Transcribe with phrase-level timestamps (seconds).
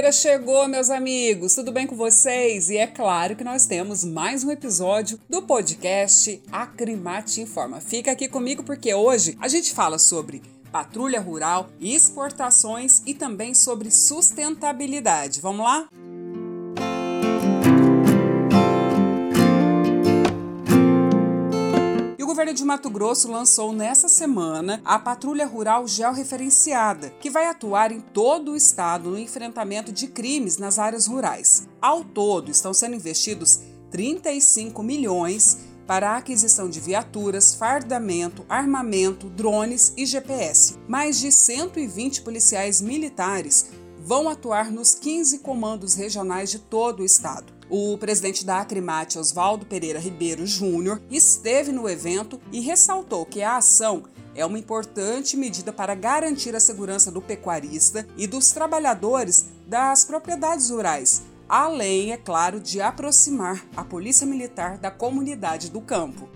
[0.00, 1.54] Quinta-feira chegou, meus amigos.
[1.54, 2.70] Tudo bem com vocês?
[2.70, 7.82] E é claro que nós temos mais um episódio do podcast Acrimate Informa.
[7.82, 10.40] Fica aqui comigo porque hoje a gente fala sobre
[10.72, 15.38] patrulha rural, exportações e também sobre sustentabilidade.
[15.42, 15.86] Vamos lá?
[22.40, 28.00] Governo de Mato Grosso lançou nesta semana a Patrulha Rural Georreferenciada, que vai atuar em
[28.00, 31.68] todo o estado no enfrentamento de crimes nas áreas rurais.
[31.82, 39.92] Ao todo, estão sendo investidos 35 milhões para a aquisição de viaturas, fardamento, armamento, drones
[39.94, 40.78] e GPS.
[40.88, 43.66] Mais de 120 policiais militares
[43.98, 47.59] vão atuar nos 15 comandos regionais de todo o estado.
[47.72, 53.58] O presidente da Acrimate, Oswaldo Pereira Ribeiro Júnior, esteve no evento e ressaltou que a
[53.58, 54.02] ação
[54.34, 60.68] é uma importante medida para garantir a segurança do pecuarista e dos trabalhadores das propriedades
[60.70, 66.28] rurais, além, é claro, de aproximar a Polícia Militar da comunidade do campo.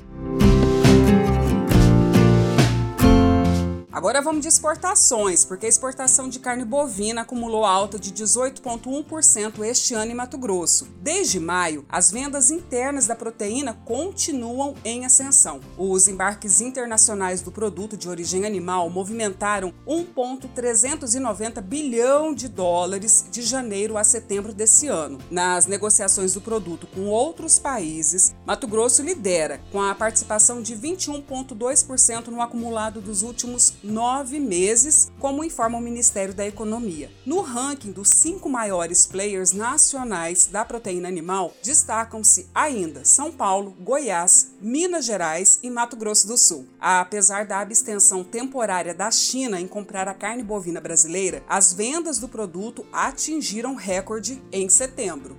[3.95, 9.95] Agora vamos de exportações, porque a exportação de carne bovina acumulou alta de 18,1% este
[9.95, 10.89] ano em Mato Grosso.
[11.01, 15.61] Desde maio, as vendas internas da proteína continuam em ascensão.
[15.79, 23.97] Os embarques internacionais do produto de origem animal movimentaram 1,390 bilhão de dólares de janeiro
[23.97, 25.19] a setembro desse ano.
[25.31, 32.27] Nas negociações do produto com outros países, Mato Grosso lidera, com a participação de 21,2%
[32.27, 37.11] no acumulado dos últimos nove meses, como informa o Ministério da Economia.
[37.25, 44.53] No ranking dos cinco maiores players nacionais da proteína animal, destacam-se ainda São Paulo, Goiás,
[44.61, 46.67] Minas Gerais e Mato Grosso do Sul.
[46.81, 52.29] Apesar da abstenção temporária da China em comprar a carne bovina brasileira, as vendas do
[52.29, 55.37] produto atingiram recorde em setembro.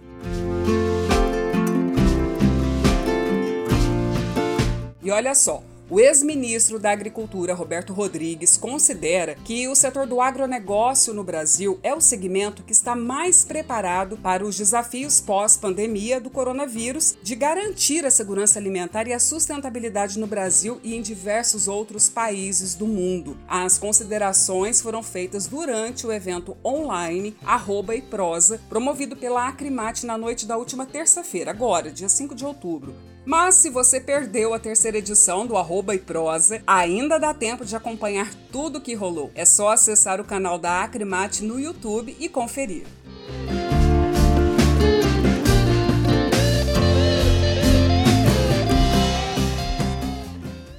[5.02, 5.64] E olha só,
[5.96, 11.96] o ex-ministro da Agricultura, Roberto Rodrigues, considera que o setor do agronegócio no Brasil é
[11.96, 18.12] o segmento que está mais preparado para os desafios pós-pandemia do coronavírus de garantir a
[18.12, 23.38] segurança alimentar e a sustentabilidade no Brasil e em diversos outros países do mundo.
[23.48, 30.18] As considerações foram feitas durante o evento online Arroba e Prosa, promovido pela Acrimate na
[30.18, 33.15] noite da última terça-feira, agora, dia 5 de outubro.
[33.26, 37.76] Mas se você perdeu a terceira edição do Arroba e Prosa, ainda dá tempo de
[37.76, 39.32] acompanhar tudo o que rolou.
[39.34, 42.86] É só acessar o canal da Acrimate no YouTube e conferir.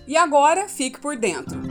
[0.07, 1.66] E agora, fique por dentro.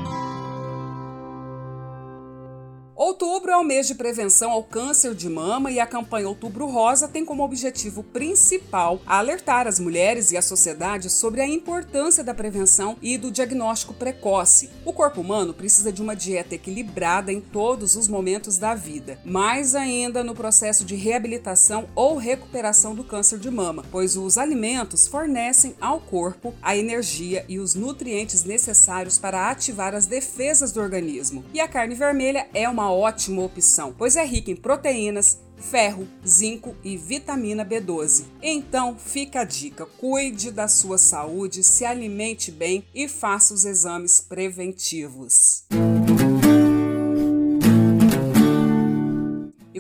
[3.06, 7.08] Outubro é o mês de prevenção ao câncer de mama e a campanha Outubro Rosa
[7.08, 12.98] tem como objetivo principal alertar as mulheres e a sociedade sobre a importância da prevenção
[13.04, 14.72] e do diagnóstico precoce.
[14.84, 19.76] O corpo humano precisa de uma dieta equilibrada em todos os momentos da vida, mais
[19.76, 25.76] ainda no processo de reabilitação ou recuperação do câncer de mama, pois os alimentos fornecem
[25.80, 31.46] ao corpo a energia e os nutrientes necessários para ativar as defesas do organismo.
[31.54, 36.75] E a carne vermelha é uma ótima opção, pois é rica em proteínas, ferro, zinco
[36.83, 38.25] e vitamina B12.
[38.41, 44.19] Então fica a dica: cuide da sua saúde, se alimente bem e faça os exames
[44.22, 45.66] preventivos.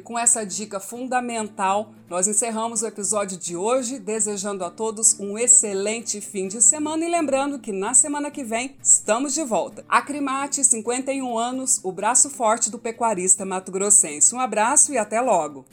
[0.05, 6.21] Com essa dica fundamental, nós encerramos o episódio de hoje, desejando a todos um excelente
[6.21, 9.83] fim de semana e lembrando que na semana que vem estamos de volta.
[9.89, 14.33] Acrimate, 51 anos, o braço forte do pecuarista mato-grossense.
[14.33, 15.65] Um abraço e até logo!